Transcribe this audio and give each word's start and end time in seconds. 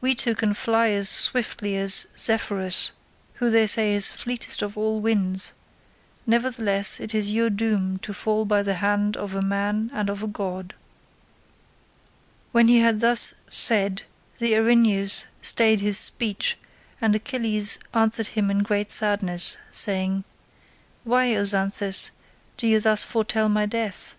We 0.00 0.14
two 0.14 0.34
can 0.34 0.54
fly 0.54 0.88
as 0.92 1.10
swiftly 1.10 1.76
as 1.76 2.06
Zephyrus 2.16 2.92
who 3.34 3.50
they 3.50 3.66
say 3.66 3.92
is 3.92 4.10
fleetest 4.10 4.62
of 4.62 4.78
all 4.78 4.98
winds; 5.02 5.52
nevertheless 6.26 6.98
it 6.98 7.14
is 7.14 7.32
your 7.32 7.50
doom 7.50 7.98
to 7.98 8.14
fall 8.14 8.46
by 8.46 8.62
the 8.62 8.76
hand 8.76 9.14
of 9.18 9.34
a 9.34 9.42
man 9.42 9.90
and 9.92 10.08
of 10.08 10.22
a 10.22 10.26
god." 10.26 10.72
When 12.50 12.66
he 12.68 12.78
had 12.80 13.00
thus 13.00 13.34
said 13.50 14.04
the 14.38 14.54
Erinyes 14.54 15.26
stayed 15.42 15.82
his 15.82 15.98
speech, 15.98 16.56
and 16.98 17.14
Achilles 17.14 17.78
answered 17.92 18.28
him 18.28 18.50
in 18.50 18.60
great 18.62 18.90
sadness, 18.90 19.58
saying, 19.70 20.24
"Why, 21.04 21.36
O 21.36 21.44
Xanthus, 21.44 22.12
do 22.56 22.66
you 22.66 22.80
thus 22.80 23.04
foretell 23.04 23.50
my 23.50 23.66
death? 23.66 24.14